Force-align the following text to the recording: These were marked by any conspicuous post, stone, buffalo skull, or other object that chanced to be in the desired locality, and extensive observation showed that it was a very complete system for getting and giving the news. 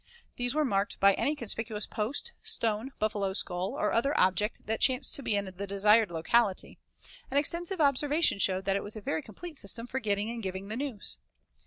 These 0.35 0.55
were 0.55 0.65
marked 0.65 0.99
by 0.99 1.13
any 1.13 1.35
conspicuous 1.35 1.85
post, 1.85 2.33
stone, 2.41 2.91
buffalo 2.97 3.33
skull, 3.33 3.75
or 3.77 3.91
other 3.93 4.19
object 4.19 4.65
that 4.65 4.79
chanced 4.79 5.13
to 5.13 5.21
be 5.21 5.35
in 5.35 5.45
the 5.45 5.67
desired 5.67 6.09
locality, 6.09 6.79
and 7.29 7.37
extensive 7.39 7.79
observation 7.79 8.39
showed 8.39 8.65
that 8.65 8.75
it 8.75 8.81
was 8.81 8.95
a 8.95 9.01
very 9.01 9.21
complete 9.21 9.57
system 9.57 9.85
for 9.85 9.99
getting 9.99 10.31
and 10.31 10.41
giving 10.41 10.69
the 10.69 10.75
news. 10.75 11.19